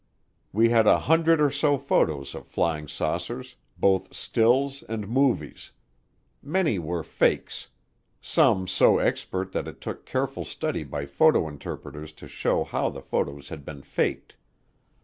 [0.51, 5.69] We had a hundred or so photos of flying saucers, both stills and movies.
[6.41, 7.67] Many were fakes
[8.19, 13.03] some so expert that it took careful study by photo interpreters to show how the
[13.03, 14.37] photos had been faked.